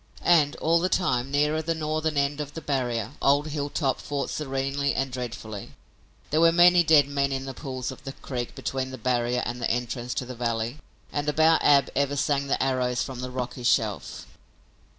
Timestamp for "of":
2.41-2.55, 7.91-8.03